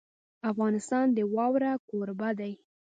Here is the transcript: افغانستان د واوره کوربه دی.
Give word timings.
افغانستان 0.51 1.05
د 1.17 1.19
واوره 1.33 1.73
کوربه 1.89 2.29
دی. 2.39 2.53